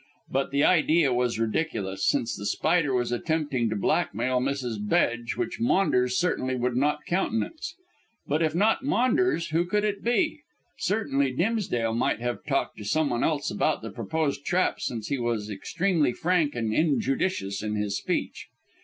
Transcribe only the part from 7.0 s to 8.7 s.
countenance. But if